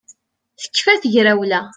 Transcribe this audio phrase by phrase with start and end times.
[0.61, 1.61] Tekfa tegrawla